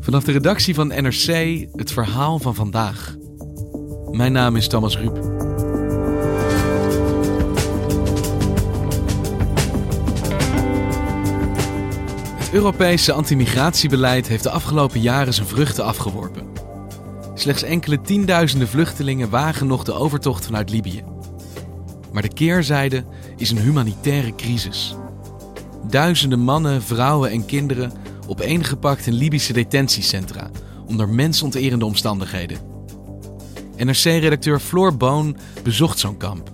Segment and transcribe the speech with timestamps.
[0.00, 1.26] Vanaf de redactie van NRC
[1.72, 3.16] het verhaal van vandaag.
[4.10, 5.16] Mijn naam is Thomas Ruip.
[12.38, 16.46] Het Europese antimigratiebeleid heeft de afgelopen jaren zijn vruchten afgeworpen.
[17.34, 21.04] Slechts enkele tienduizenden vluchtelingen wagen nog de overtocht vanuit Libië.
[22.12, 23.04] Maar de keerzijde
[23.36, 24.96] is een humanitaire crisis.
[25.88, 27.92] Duizenden mannen, vrouwen en kinderen
[28.26, 30.50] opeengepakt in Libische detentiecentra
[30.86, 32.58] onder mensonterende omstandigheden.
[33.76, 36.50] NRC-redacteur Floor Boon bezocht zo'n kamp.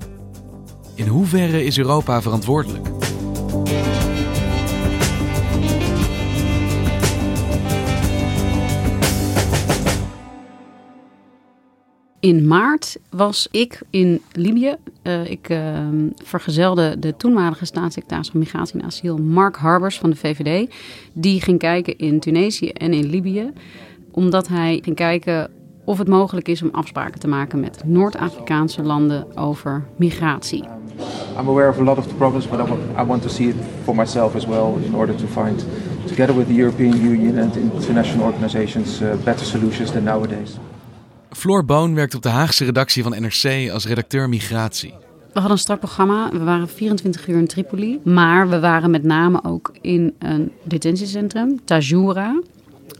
[0.94, 2.86] In hoeverre is Europa verantwoordelijk?
[12.20, 14.76] In maart was ik in Libië.
[15.02, 15.58] Uh, ik uh,
[16.24, 20.70] vergezelde de toenmalige staatssecretaris van Migratie en Asiel, Mark Harbers van de VVD.
[21.12, 23.52] Die ging kijken in Tunesië en in Libië.
[24.10, 25.50] Omdat hij ging kijken
[25.84, 30.64] of het mogelijk is om afspraken te maken met Noord-Afrikaanse landen over migratie.
[31.38, 32.60] I'm aware of a lot of the problems, but
[32.98, 35.64] I want to see it for myself as well in order to find,
[36.06, 40.58] together with the European Union and international organizations, uh, better solutions than nowadays.
[41.38, 44.94] Floor Boon werkt op de Haagse redactie van NRC als redacteur migratie.
[45.32, 46.30] We hadden een strak programma.
[46.30, 48.00] We waren 24 uur in Tripoli.
[48.04, 52.40] Maar we waren met name ook in een detentiecentrum, Tajoura.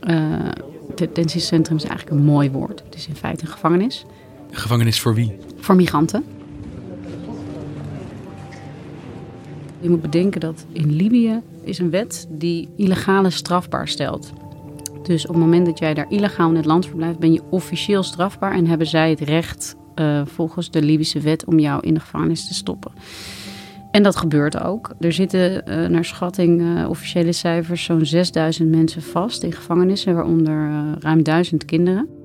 [0.09, 0.49] Uh,
[0.95, 2.83] detentiecentrum is eigenlijk een mooi woord.
[2.85, 4.05] Het is in feite een gevangenis.
[4.51, 5.37] Een gevangenis voor wie?
[5.61, 6.25] Voor migranten.
[9.81, 14.33] Je moet bedenken dat in Libië is een wet die illegale strafbaar stelt.
[15.09, 18.03] Dus op het moment dat jij daar illegaal in het land verblijft, ben je officieel
[18.03, 22.01] strafbaar en hebben zij het recht uh, volgens de Libische wet om jou in de
[22.01, 22.93] gevangenis te stoppen.
[23.91, 24.95] En dat gebeurt ook.
[25.01, 30.71] Er zitten uh, naar schatting uh, officiële cijfers zo'n 6000 mensen vast in gevangenissen, waaronder
[31.01, 32.18] ruim 1000 kinderen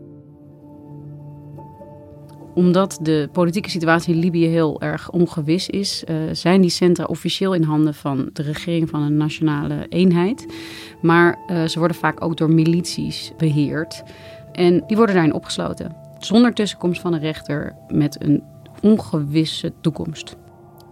[2.53, 7.53] omdat de politieke situatie in Libië heel erg ongewis is, uh, zijn die centra officieel
[7.53, 10.45] in handen van de regering van een nationale eenheid.
[11.01, 14.03] Maar uh, ze worden vaak ook door milities beheerd.
[14.51, 15.95] En die worden daarin opgesloten.
[16.19, 18.43] Zonder tussenkomst van een rechter met een
[18.81, 20.35] ongewisse toekomst.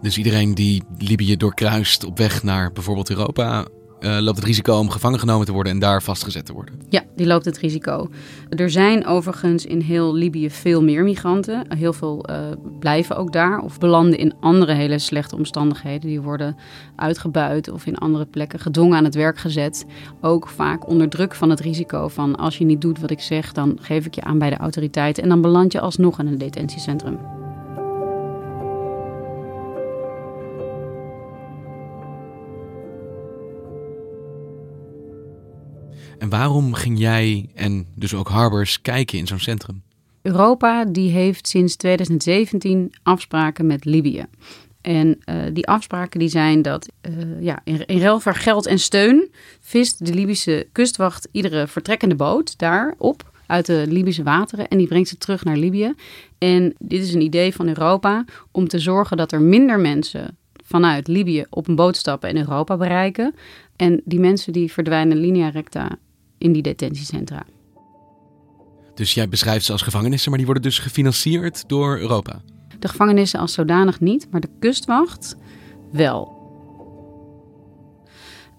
[0.02, 3.66] Dus iedereen die Libië doorkruist op weg naar bijvoorbeeld Europa,
[4.04, 6.74] uh, loopt het risico om gevangen genomen te worden en daar vastgezet te worden.
[6.88, 8.08] Ja, die loopt het risico.
[8.48, 11.64] Er zijn overigens in heel Libië veel meer migranten.
[11.76, 12.36] Heel veel uh,
[12.78, 16.08] blijven ook daar of belanden in andere hele slechte omstandigheden.
[16.08, 16.56] Die worden
[16.96, 19.86] uitgebuit of in andere plekken gedwongen aan het werk gezet.
[20.20, 23.52] Ook vaak onder druk van het risico van als je niet doet wat ik zeg,
[23.52, 26.38] dan geef ik je aan bij de autoriteiten en dan beland je alsnog in een
[26.38, 27.41] detentiecentrum.
[36.22, 39.82] En waarom ging jij en dus ook Harbers kijken in zo'n centrum?
[40.20, 44.26] Europa die heeft sinds 2017 afspraken met Libië.
[44.80, 48.78] En uh, die afspraken die zijn dat uh, ja, in, in ruil voor geld en
[48.78, 49.30] steun
[49.60, 54.88] vist de Libische kustwacht iedere vertrekkende boot daar op uit de Libische wateren en die
[54.88, 55.94] brengt ze terug naar Libië.
[56.38, 61.08] En dit is een idee van Europa om te zorgen dat er minder mensen vanuit
[61.08, 63.34] Libië op een boot stappen en Europa bereiken.
[63.76, 65.98] En die mensen die verdwijnen linea recta
[66.42, 67.44] in die detentiecentra.
[68.94, 72.42] Dus jij beschrijft ze als gevangenissen, maar die worden dus gefinancierd door Europa?
[72.78, 75.36] De gevangenissen als zodanig niet, maar de kustwacht
[75.92, 76.41] wel.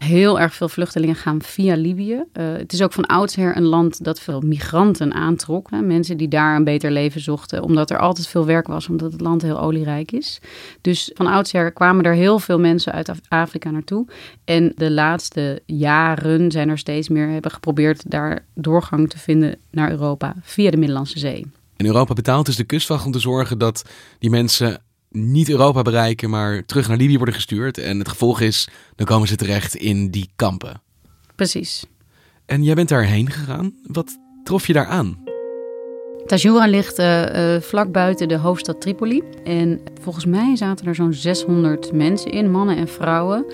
[0.03, 2.13] Heel erg veel vluchtelingen gaan via Libië.
[2.13, 5.69] Uh, het is ook van oudsher een land dat veel migranten aantrok.
[5.69, 5.81] Hè?
[5.81, 9.21] Mensen die daar een beter leven zochten, omdat er altijd veel werk was, omdat het
[9.21, 10.39] land heel olierijk is.
[10.81, 14.05] Dus van oudsher kwamen er heel veel mensen uit Afrika naartoe.
[14.45, 19.91] En de laatste jaren zijn er steeds meer hebben geprobeerd daar doorgang te vinden naar
[19.91, 21.45] Europa via de Middellandse Zee.
[21.75, 23.85] En Europa betaalt dus de kustwacht om te zorgen dat
[24.19, 24.81] die mensen
[25.13, 27.77] niet Europa bereiken, maar terug naar Libië worden gestuurd.
[27.77, 30.81] En het gevolg is, dan komen ze terecht in die kampen.
[31.35, 31.85] Precies.
[32.45, 33.73] En jij bent daarheen gegaan.
[33.83, 35.23] Wat trof je daar aan?
[36.25, 39.23] Tajoura ligt uh, uh, vlak buiten de hoofdstad Tripoli.
[39.43, 43.45] En volgens mij zaten er zo'n 600 mensen in, mannen en vrouwen.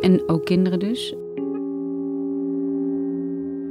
[0.00, 1.14] En ook kinderen dus.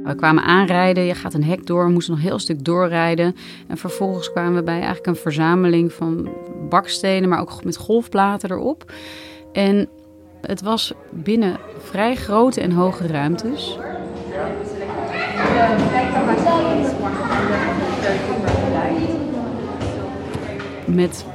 [0.04, 3.36] We kwamen aanrijden, je gaat een hek door, we moesten nog een heel stuk doorrijden.
[3.66, 6.28] En vervolgens kwamen we bij eigenlijk een verzameling van
[6.68, 8.92] bakstenen, maar ook met golfplaten erop.
[9.52, 9.88] En
[10.40, 13.78] het was binnen vrij grote en hoge ruimtes.
[20.84, 21.26] Met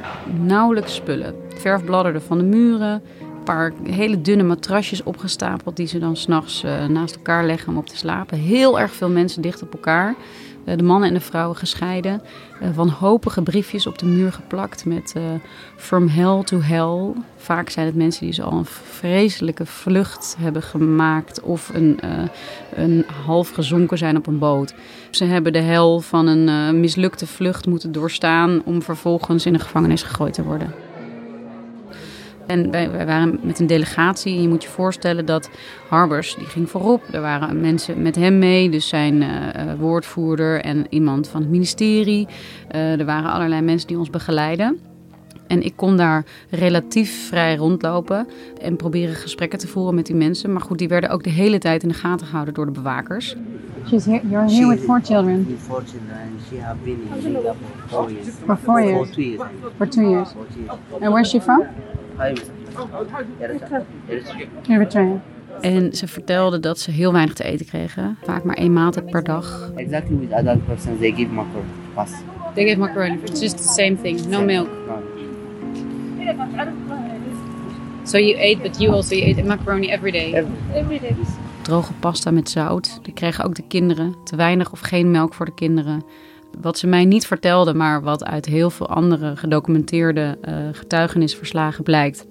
[0.42, 1.36] nauwelijks spullen.
[1.56, 3.02] Verf bladderde van de muren,
[3.46, 7.88] paar hele dunne matrasjes opgestapeld die ze dan s'nachts uh, naast elkaar leggen om op
[7.88, 8.38] te slapen.
[8.38, 10.16] Heel erg veel mensen dicht op elkaar.
[10.66, 12.22] Eh, de mannen en de vrouwen gescheiden.
[12.62, 15.16] Uh, wanhopige briefjes op de muur geplakt met
[15.76, 17.14] From Hell to Hell.
[17.38, 22.00] Vaak zijn het mensen die ze al een vreselijke vlucht hebben gemaakt of een,
[22.76, 24.74] een half gezonken zijn op een boot.
[25.10, 30.04] Ze hebben de hel van een mislukte vlucht moeten doorstaan om vervolgens in de gevangenis
[30.04, 30.85] gegooid te worden.
[32.48, 34.36] En wij, waren met een delegatie.
[34.36, 35.50] En je moet je voorstellen dat
[35.90, 37.04] Harbers, die ging voorop.
[37.12, 39.30] Er waren mensen met hem mee, dus zijn uh,
[39.80, 42.28] woordvoerder en iemand van het ministerie.
[42.76, 44.80] Uh, er waren allerlei mensen die ons begeleiden.
[45.48, 48.28] En ik kon daar relatief vrij rondlopen
[48.62, 50.52] en proberen gesprekken te voeren met die mensen.
[50.52, 53.36] Maar goed, die werden ook de hele tijd in de gaten gehouden door de bewakers.
[53.88, 55.46] She's here, you're here with four children.
[55.48, 58.28] With four children, and she have been in Liga for four years.
[58.46, 59.10] For four years?
[59.78, 60.30] For two years.
[60.30, 60.80] For two years.
[61.02, 61.64] And where's she from?
[64.68, 65.22] Eritrea.
[65.62, 68.18] En ze vertelde dat ze heel weinig te eten kregen.
[68.24, 69.72] Vaak maar één maaltijd per dag.
[69.76, 71.70] Exactly with adult persons, they give macaroni.
[72.54, 73.20] They give macaroni.
[73.24, 74.28] It's just the same thing.
[74.28, 74.68] No milk.
[78.04, 80.34] So you ate, but you also ate macaroni every day.
[80.74, 81.16] Every day.
[81.62, 83.00] Droge pasta met zout.
[83.02, 84.16] Die kregen ook de kinderen.
[84.24, 86.04] Te weinig of geen melk voor de kinderen.
[86.62, 92.26] Wat ze mij niet vertelde, maar wat uit heel veel andere gedocumenteerde uh, getuigenisverslagen blijkt,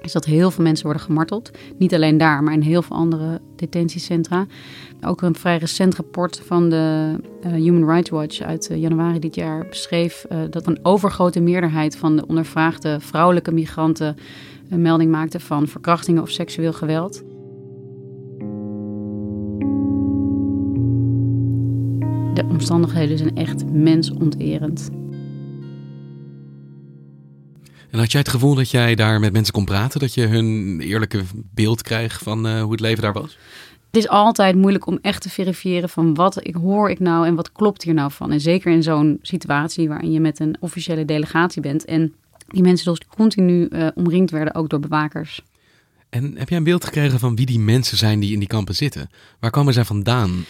[0.00, 1.50] is dat heel veel mensen worden gemarteld.
[1.78, 4.46] Niet alleen daar, maar in heel veel andere detentiecentra.
[5.00, 7.14] Ook een vrij recent rapport van de
[7.46, 12.16] uh, Human Rights Watch uit uh, januari dit jaar beschreef dat een overgrote meerderheid van
[12.16, 14.16] de ondervraagde vrouwelijke migranten
[14.68, 17.22] melding maakte van verkrachtingen of seksueel geweld.
[22.34, 24.90] De omstandigheden zijn echt mensonterend.
[27.90, 30.00] En had jij het gevoel dat jij daar met mensen kon praten?
[30.00, 31.22] Dat je hun eerlijke
[31.54, 33.38] beeld kreeg van hoe het leven daar was?
[33.90, 37.34] Het is altijd moeilijk om echt te verifiëren van wat ik hoor ik nou en
[37.34, 38.32] wat klopt hier nou van.
[38.32, 42.14] En zeker in zo'n situatie waarin je met een officiële delegatie bent en
[42.48, 45.42] die mensen dus continu uh, omringd werden, ook door bewakers.
[46.08, 48.74] En heb jij een beeld gekregen van wie die mensen zijn die in die kampen
[48.74, 49.10] zitten?
[49.40, 50.44] Waar komen zij vandaan?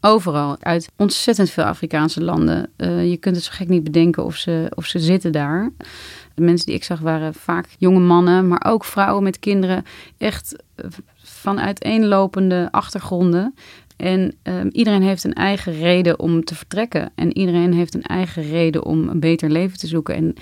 [0.00, 2.70] Overal, uit ontzettend veel Afrikaanse landen.
[2.76, 5.70] Uh, je kunt het zo gek niet bedenken of ze, of ze zitten daar.
[6.34, 9.84] De mensen die ik zag waren vaak jonge mannen, maar ook vrouwen met kinderen.
[10.18, 10.56] Echt
[11.28, 13.54] van uiteenlopende achtergronden.
[13.96, 17.12] En um, iedereen heeft een eigen reden om te vertrekken.
[17.14, 20.14] En iedereen heeft een eigen reden om een beter leven te zoeken.
[20.14, 20.34] En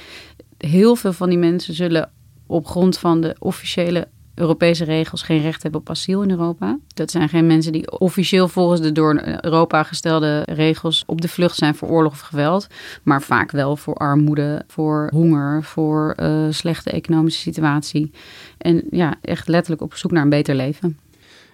[0.59, 2.11] heel veel van die mensen zullen
[2.47, 6.79] op grond van de officiële Europese regels geen recht hebben op asiel in Europa.
[6.89, 11.57] Dat zijn geen mensen die officieel volgens de door Europa gestelde regels op de vlucht
[11.57, 12.67] zijn voor oorlog of geweld.
[13.03, 18.11] Maar vaak wel voor armoede, voor honger, voor uh, slechte economische situatie.
[18.59, 20.99] En ja, echt letterlijk op zoek naar een beter leven.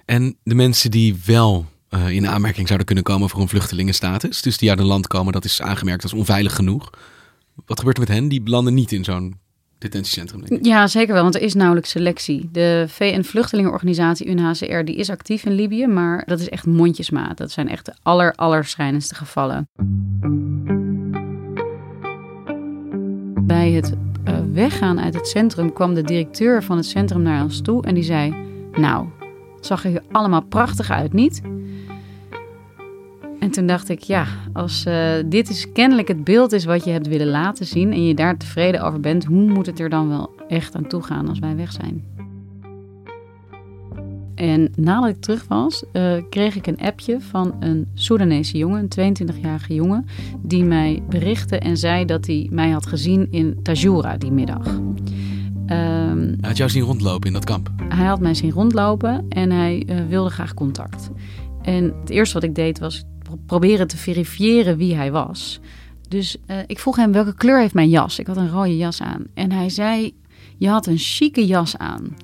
[0.05, 4.59] En de mensen die wel uh, in aanmerking zouden kunnen komen voor een vluchtelingenstatus, dus
[4.59, 6.91] die uit een land komen dat is aangemerkt als onveilig genoeg.
[7.67, 8.29] Wat gebeurt er met hen?
[8.29, 9.40] Die belanden niet in zo'n
[9.81, 10.59] detentiecentrum.
[10.63, 12.49] Ja, zeker wel, want er is nauwelijks selectie.
[12.53, 17.37] De VN-vluchtelingenorganisatie UNHCR die is actief in Libië, maar dat is echt mondjesmaat.
[17.37, 19.69] Dat zijn echt de aller, allerschrijnendste gevallen.
[23.47, 23.95] Bij het
[24.29, 27.95] uh, weggaan uit het centrum kwam de directeur van het centrum naar ons toe en
[27.95, 28.35] die zei:
[28.73, 29.07] Nou,
[29.57, 31.43] het zag er hier allemaal prachtig uit, niet?
[33.51, 36.91] En toen dacht ik, ja, als uh, dit is kennelijk het beeld is wat je
[36.91, 40.09] hebt willen laten zien en je daar tevreden over bent, hoe moet het er dan
[40.09, 42.05] wel echt aan toe gaan als wij weg zijn?
[44.35, 49.17] En nadat ik terug was, uh, kreeg ik een appje van een Soedanese jongen, een
[49.17, 50.07] 22-jarige jongen,
[50.43, 54.67] die mij berichtte en zei dat hij mij had gezien in Tajura die middag.
[54.67, 54.87] Um,
[55.67, 57.71] hij had jou zien rondlopen in dat kamp?
[57.89, 61.11] Hij had mij zien rondlopen en hij uh, wilde graag contact.
[61.63, 63.05] En het eerste wat ik deed was
[63.47, 65.61] proberen te verifiëren wie hij was.
[66.09, 68.19] Dus uh, ik vroeg hem welke kleur heeft mijn jas.
[68.19, 69.25] Ik had een rode jas aan.
[69.35, 70.15] En hij zei,
[70.57, 72.17] je had een chique jas aan.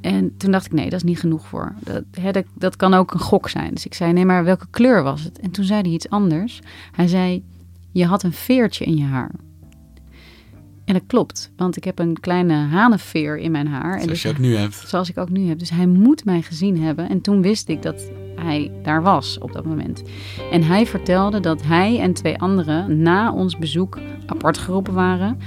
[0.00, 1.74] En toen dacht ik, nee, dat is niet genoeg voor.
[1.80, 3.74] Dat, hè, dat, dat kan ook een gok zijn.
[3.74, 5.38] Dus ik zei, nee, maar welke kleur was het?
[5.38, 6.60] En toen zei hij iets anders.
[6.92, 7.44] Hij zei,
[7.92, 9.30] je had een veertje in je haar.
[10.84, 13.92] En dat klopt, want ik heb een kleine hanenveer in mijn haar.
[13.92, 14.74] Zoals dus, je ook nu hebt.
[14.74, 15.58] Zoals ik ook nu heb.
[15.58, 17.08] Dus hij moet mij gezien hebben.
[17.08, 20.02] En toen wist ik dat hij daar was op dat moment.
[20.50, 25.38] En hij vertelde dat hij en twee anderen na ons bezoek apart geroepen waren.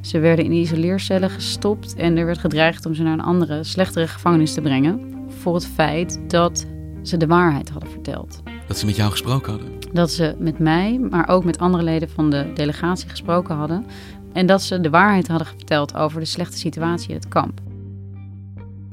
[0.00, 4.06] Ze werden in isoleercellen gestopt en er werd gedreigd om ze naar een andere, slechtere
[4.06, 5.00] gevangenis te brengen.
[5.28, 6.66] Voor het feit dat
[7.02, 8.42] ze de waarheid hadden verteld.
[8.66, 9.70] Dat ze met jou gesproken hadden.
[9.92, 13.86] Dat ze met mij, maar ook met andere leden van de delegatie gesproken hadden.
[14.32, 17.60] En dat ze de waarheid hadden verteld over de slechte situatie in het kamp.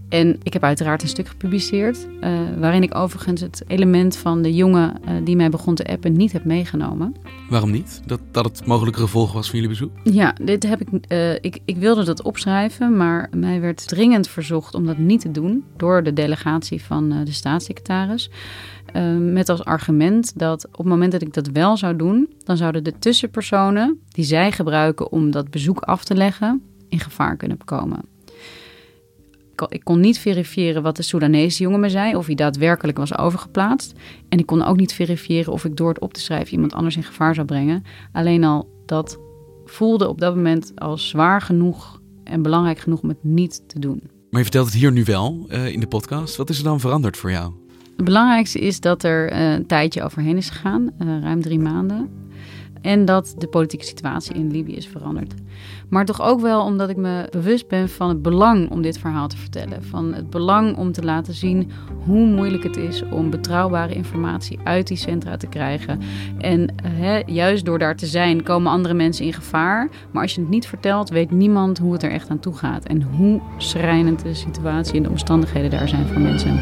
[0.10, 4.54] En ik heb uiteraard een stuk gepubliceerd, uh, waarin ik overigens het element van de
[4.54, 7.16] jongen uh, die mij begon te appen niet heb meegenomen.
[7.50, 8.02] Waarom niet?
[8.06, 9.92] Dat, dat het mogelijke gevolg was van jullie bezoek?
[10.04, 14.74] Ja, dit heb ik, uh, ik, ik wilde dat opschrijven, maar mij werd dringend verzocht
[14.74, 18.30] om dat niet te doen door de delegatie van de staatssecretaris.
[19.20, 22.84] met als argument dat op het moment dat ik dat wel zou doen, dan zouden
[22.84, 28.00] de tussenpersonen die zij gebruiken om dat bezoek af te leggen, in gevaar kunnen komen
[29.68, 33.94] ik kon niet verifiëren wat de Soedanese jongen me zei, of hij daadwerkelijk was overgeplaatst.
[34.30, 36.96] En ik kon ook niet verifiëren of ik door het op te schrijven iemand anders
[36.96, 37.84] in gevaar zou brengen.
[38.12, 39.20] Alleen al dat
[39.66, 44.02] voelde op dat moment als zwaar genoeg en belangrijk genoeg om het niet te doen.
[44.30, 46.36] Maar je vertelt het hier nu wel uh, in de podcast.
[46.36, 47.54] Wat is er dan veranderd voor jou?
[47.96, 52.10] Het belangrijkste is dat er uh, een tijdje overheen is gegaan, uh, ruim drie maanden.
[52.82, 55.34] En dat de politieke situatie in Libië is veranderd.
[55.90, 59.28] Maar toch ook wel omdat ik me bewust ben van het belang om dit verhaal
[59.28, 59.84] te vertellen.
[59.84, 61.72] Van het belang om te laten zien
[62.06, 66.00] hoe moeilijk het is om betrouwbare informatie uit die centra te krijgen.
[66.38, 66.76] En
[67.26, 69.90] juist door daar te zijn komen andere mensen in gevaar.
[70.12, 72.86] Maar als je het niet vertelt, weet niemand hoe het er echt aan toe gaat.
[72.86, 76.60] En hoe schrijnend de situatie en de omstandigheden daar zijn voor mensen.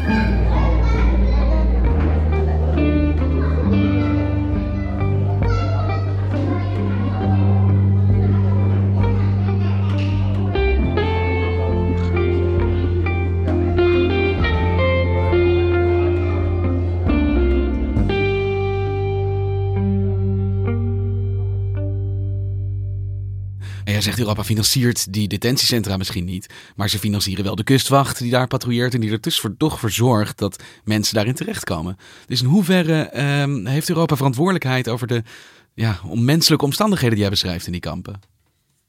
[24.02, 26.46] Zegt Europa financiert die detentiecentra misschien niet.
[26.76, 28.94] Maar ze financieren wel de kustwacht die daar patrouilleert.
[28.94, 31.96] En die er dus voor, toch voor zorgt dat mensen daarin terechtkomen.
[32.26, 35.22] Dus in hoeverre um, heeft Europa verantwoordelijkheid over de
[35.74, 38.20] ja, onmenselijke omstandigheden die jij beschrijft in die kampen?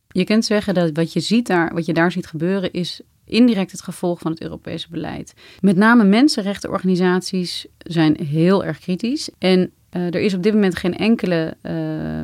[0.07, 3.71] Je kunt zeggen dat wat je, ziet daar, wat je daar ziet gebeuren is indirect
[3.71, 5.33] het gevolg van het Europese beleid.
[5.59, 9.29] Met name mensenrechtenorganisaties zijn heel erg kritisch.
[9.37, 11.73] En uh, er is op dit moment geen enkele uh,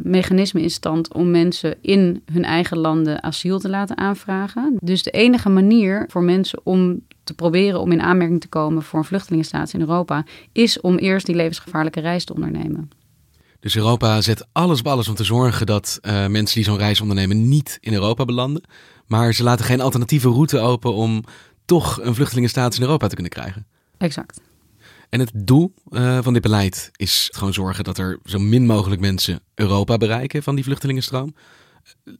[0.03, 4.77] mechanisme in stand om mensen in hun eigen landen asiel te laten aanvragen.
[4.81, 8.99] Dus de enige manier voor mensen om te proberen om in aanmerking te komen voor
[8.99, 12.89] een vluchtelingenstatus in Europa is om eerst die levensgevaarlijke reis te ondernemen.
[13.59, 17.01] Dus Europa zet alles op alles om te zorgen dat uh, mensen die zo'n reis
[17.01, 18.63] ondernemen niet in Europa belanden.
[19.07, 21.23] Maar ze laten geen alternatieve route open om
[21.65, 23.65] toch een vluchtelingenstatus in Europa te kunnen krijgen.
[23.97, 24.41] Exact.
[25.09, 29.01] En het doel uh, van dit beleid is gewoon zorgen dat er zo min mogelijk
[29.01, 31.35] mensen Europa bereiken van die vluchtelingenstroom.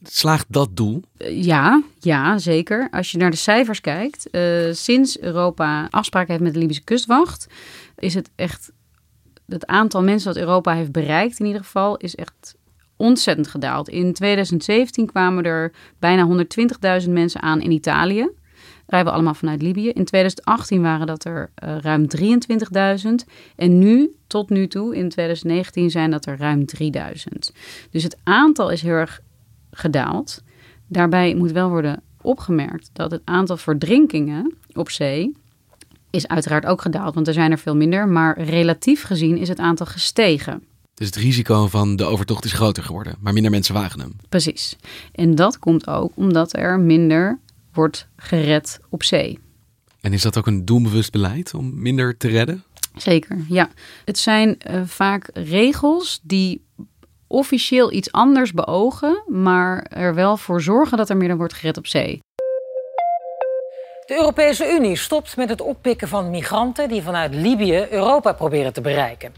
[0.04, 1.04] Slaagt dat doel?
[1.30, 2.88] Ja, ja, zeker.
[2.92, 7.48] Als je naar de cijfers kijkt, uh, sinds Europa afspraken heeft met de Libische kustwacht,
[7.98, 8.72] is het echt
[9.48, 12.56] het aantal mensen dat Europa heeft bereikt in ieder geval, is echt
[12.96, 13.90] ontzettend gedaald.
[13.90, 16.46] In 2017 kwamen er bijna
[17.04, 18.30] 120.000 mensen aan in Italië
[18.88, 19.90] rijden we allemaal vanuit Libië.
[19.90, 23.10] In 2018 waren dat er uh, ruim 23.000.
[23.56, 27.52] En nu, tot nu toe, in 2019 zijn dat er ruim 3000.
[27.92, 29.22] Dus het aantal is heel erg
[29.72, 30.42] gedaald.
[30.88, 35.36] Daarbij moet wel worden opgemerkt dat het aantal verdrinkingen op zee
[36.10, 38.08] is uiteraard ook gedaald, want er zijn er veel minder.
[38.08, 40.64] Maar relatief gezien is het aantal gestegen.
[40.94, 44.16] Dus het risico van de overtocht is groter geworden, maar minder mensen wagen hem.
[44.30, 44.76] Precies.
[45.12, 47.40] En dat komt ook omdat er minder
[47.76, 49.40] wordt gered op zee.
[50.02, 52.64] En is dat ook een doelbewust beleid om minder te redden?
[52.96, 53.70] Zeker, ja.
[54.06, 56.66] Het zijn uh, vaak regels die
[57.28, 61.88] officieel iets anders beogen, maar er wel voor zorgen dat er minder wordt gered op
[61.88, 62.20] zee.
[64.06, 68.82] De Europese Unie stopt met het oppikken van migranten die vanuit Libië Europa proberen te
[68.82, 69.34] bereiken.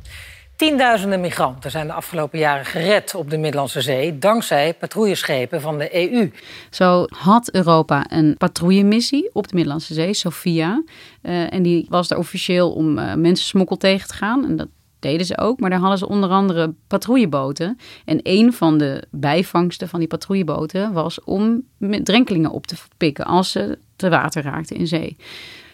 [0.58, 6.12] Tienduizenden migranten zijn de afgelopen jaren gered op de Middellandse Zee dankzij patrouilleschepen van de
[6.12, 6.32] EU.
[6.70, 10.84] Zo had Europa een patrouillemissie op de Middellandse Zee, Sophia.
[11.22, 14.46] Uh, en die was daar officieel om uh, mensensmokkel tegen te gaan.
[14.46, 14.68] En dat
[15.00, 17.78] deden ze ook, maar daar hadden ze onder andere patrouilleboten.
[18.06, 21.64] En een van de bijvangsten van die patrouilleboten was om
[22.04, 25.18] drenkelingen op te pikken als ze te water raakten in zee.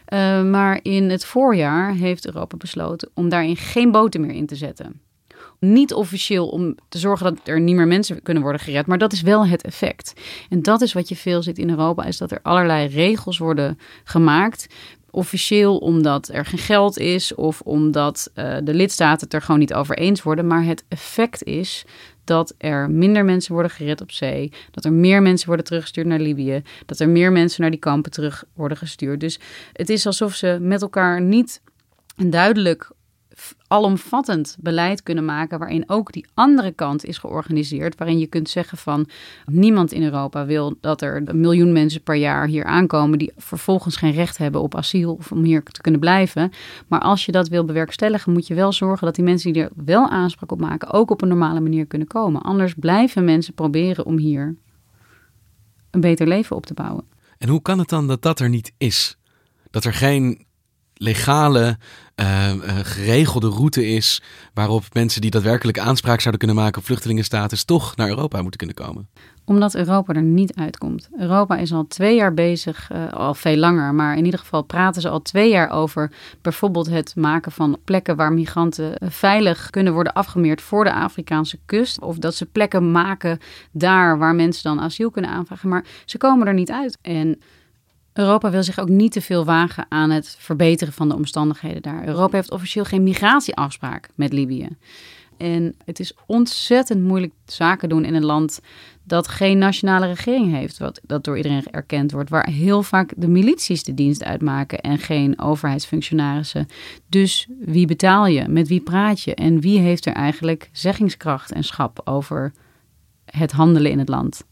[0.10, 4.56] Uh, maar in het voorjaar heeft Europa besloten om daarin geen boten meer in te
[4.56, 5.02] zetten.
[5.60, 9.14] Niet officieel om te zorgen dat er niet meer mensen kunnen worden gered, maar dat
[9.14, 10.14] is wel het effect.
[10.50, 13.80] En dat is wat je veel ziet in Europa, is dat er allerlei regels worden
[14.04, 14.68] gemaakt
[15.14, 19.74] officieel omdat er geen geld is of omdat uh, de lidstaten het er gewoon niet
[19.74, 20.48] over eens worden.
[20.48, 21.86] Maar het effect is
[22.24, 26.20] dat er minder mensen worden gered op zee, dat er meer mensen worden teruggestuurd naar
[26.20, 29.20] Libië, dat er meer mensen naar die kampen terug worden gestuurd.
[29.20, 29.40] Dus
[29.74, 31.62] het is alsof ze met elkaar niet
[32.16, 32.92] duidelijk
[33.68, 38.78] alomvattend beleid kunnen maken, waarin ook die andere kant is georganiseerd, waarin je kunt zeggen
[38.78, 39.08] van
[39.46, 43.96] niemand in Europa wil dat er een miljoen mensen per jaar hier aankomen die vervolgens
[43.96, 46.52] geen recht hebben op asiel of om hier te kunnen blijven.
[46.88, 49.72] Maar als je dat wil bewerkstelligen, moet je wel zorgen dat die mensen die er
[49.86, 52.42] wel aanspraak op maken, ook op een normale manier kunnen komen.
[52.42, 54.56] Anders blijven mensen proberen om hier
[55.92, 57.04] een beter leven op te bouwen.
[57.38, 59.18] En hoe kan het dan dat dat er niet is?
[59.72, 60.46] Dat er geen
[60.94, 61.78] legale,
[62.16, 64.22] uh, uh, geregelde route is
[64.54, 68.76] waarop mensen die daadwerkelijk aanspraak zouden kunnen maken op vluchtelingenstatus toch naar Europa moeten kunnen
[68.76, 69.08] komen?
[69.46, 71.10] Omdat Europa er niet uitkomt.
[71.18, 75.02] Europa is al twee jaar bezig, uh, al veel langer, maar in ieder geval praten
[75.02, 80.14] ze al twee jaar over bijvoorbeeld het maken van plekken waar migranten veilig kunnen worden
[80.14, 82.00] afgemeerd voor de Afrikaanse kust.
[82.02, 83.40] Of dat ze plekken maken
[83.72, 85.70] daar waar mensen dan asiel kunnen aanvragen.
[85.70, 86.98] Maar ze komen er niet uit.
[87.02, 87.40] En
[88.14, 92.08] Europa wil zich ook niet te veel wagen aan het verbeteren van de omstandigheden daar.
[92.08, 94.68] Europa heeft officieel geen migratieafspraak met Libië.
[95.38, 98.60] En het is ontzettend moeilijk zaken doen in een land
[99.04, 103.28] dat geen nationale regering heeft, wat dat door iedereen erkend wordt, waar heel vaak de
[103.28, 106.68] milities de dienst uitmaken en geen overheidsfunctionarissen.
[107.10, 108.48] Dus wie betaal je?
[108.48, 109.36] Met wie praat je?
[109.36, 112.54] En wie heeft er eigenlijk zeggingskracht en schap over
[113.26, 114.46] het handelen in het land?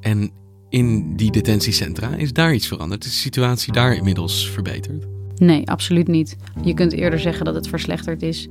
[0.00, 0.30] En
[0.68, 2.14] in die detentiecentra.
[2.14, 3.04] Is daar iets veranderd?
[3.04, 5.06] Is de situatie daar inmiddels verbeterd?
[5.36, 6.36] Nee, absoluut niet.
[6.62, 8.48] Je kunt eerder zeggen dat het verslechterd is.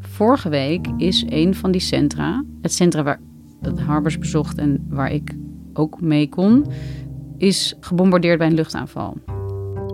[0.00, 3.20] Vorige week is een van die centra, het centra waar
[3.60, 5.34] het Harbers bezocht en waar ik
[5.72, 6.66] ook mee kon,
[7.38, 9.16] is gebombardeerd bij een luchtaanval.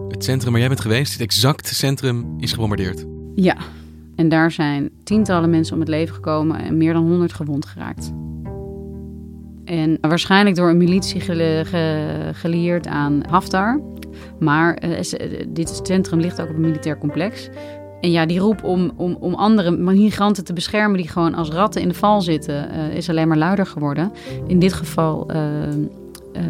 [0.09, 3.07] Het centrum waar jij bent geweest, het exacte centrum, is gebombardeerd.
[3.35, 3.57] Ja,
[4.17, 8.13] en daar zijn tientallen mensen om het leven gekomen en meer dan honderd gewond geraakt.
[9.67, 11.21] En waarschijnlijk door een militie
[12.33, 13.81] gelieerd aan Haftar.
[14.39, 14.99] Maar uh,
[15.49, 17.49] dit centrum ligt ook op een militair complex.
[18.01, 21.83] En ja, die roep om, om, om andere migranten te beschermen die gewoon als ratten
[21.83, 24.13] in de val zitten, uh, is alleen maar luider geworden.
[24.47, 25.31] In dit geval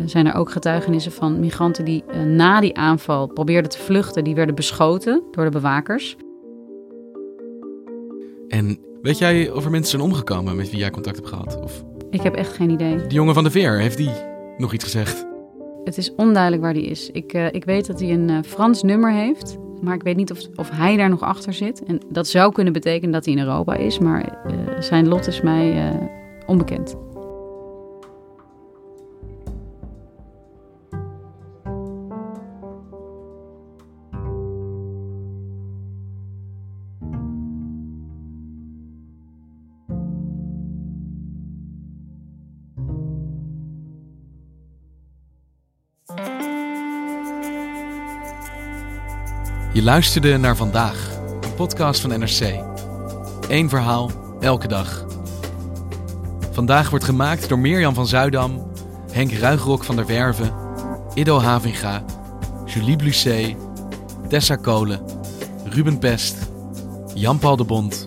[0.05, 4.25] zijn er ook getuigenissen van migranten die na die aanval probeerden te vluchten.
[4.25, 6.17] Die werden beschoten door de bewakers.
[8.49, 11.61] En weet jij of er mensen zijn omgekomen met wie jij contact hebt gehad?
[11.63, 11.85] Of
[12.17, 12.97] ik heb echt geen idee.
[12.97, 14.11] De jongen van de Veer, heeft die
[14.57, 15.27] nog iets gezegd?
[15.85, 17.11] Het is onduidelijk waar die is.
[17.11, 19.57] Ik, uh, ik weet dat hij een uh, Frans nummer heeft.
[19.81, 21.85] Maar ik weet niet of, of hij daar nog achter zit.
[21.85, 23.99] En dat zou kunnen betekenen dat hij in Europa is.
[23.99, 25.93] Maar uh, zijn lot is mij
[26.47, 26.97] onbekend.
[49.87, 52.65] Luisterde naar vandaag, een podcast van NRC.
[53.49, 55.07] Eén verhaal, elke dag.
[56.53, 58.71] Vandaag wordt gemaakt door Mirjam van Zuidam,
[59.13, 60.53] Henk Ruigrok van der Werven,
[61.15, 62.05] Ido Havinga,
[62.65, 63.57] Julie Blusset,
[64.29, 65.01] Tessa Kolen,
[65.65, 66.37] Ruben Pest,
[67.15, 68.07] Jan-Paul de Bond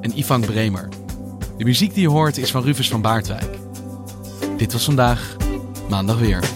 [0.00, 0.88] en Ivan Bremer.
[1.56, 3.58] De muziek die je hoort is van Rufus van Baardwijk.
[4.56, 5.36] Dit was vandaag,
[5.88, 6.55] maandag weer.